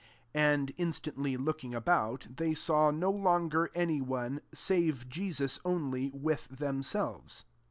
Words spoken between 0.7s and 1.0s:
in